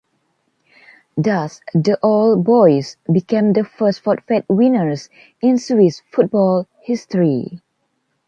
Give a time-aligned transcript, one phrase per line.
[1.15, 5.09] Thus the Old Boys became the first forfait winners
[5.43, 7.61] in Swiss football history.